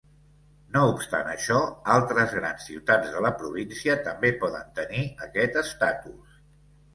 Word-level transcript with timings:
No 0.75 0.81
obstant 0.93 1.27
això, 1.33 1.57
altres 1.95 2.33
grans 2.37 2.65
ciutats 2.69 3.11
de 3.17 3.21
la 3.27 3.31
província 3.43 3.99
també 4.09 4.33
poden 4.45 4.73
tenir 4.81 5.05
aquest 5.29 5.61
estatus. 5.63 6.43